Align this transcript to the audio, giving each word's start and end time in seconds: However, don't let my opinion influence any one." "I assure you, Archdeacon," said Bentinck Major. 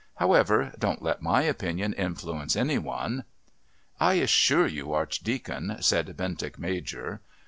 However, 0.15 0.73
don't 0.79 1.03
let 1.03 1.21
my 1.21 1.43
opinion 1.43 1.93
influence 1.93 2.55
any 2.55 2.79
one." 2.79 3.23
"I 3.99 4.15
assure 4.15 4.65
you, 4.65 4.91
Archdeacon," 4.93 5.77
said 5.81 6.17
Bentinck 6.17 6.57
Major. 6.57 7.21